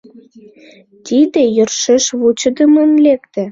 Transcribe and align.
Тиде 1.05 1.41
йӧршеш 1.55 2.05
вучыдымын 2.19 2.91
лекте. 3.05 3.43